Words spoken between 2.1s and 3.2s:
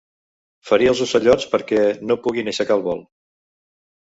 no puguin aixecar el vol.